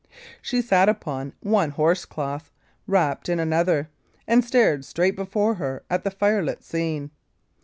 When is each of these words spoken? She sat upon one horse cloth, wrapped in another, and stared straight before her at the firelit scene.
She 0.41 0.63
sat 0.63 0.89
upon 0.89 1.33
one 1.41 1.69
horse 1.69 2.05
cloth, 2.05 2.49
wrapped 2.87 3.29
in 3.29 3.39
another, 3.39 3.91
and 4.27 4.43
stared 4.43 4.83
straight 4.83 5.15
before 5.15 5.53
her 5.61 5.83
at 5.91 6.03
the 6.03 6.09
firelit 6.09 6.63
scene. 6.63 7.11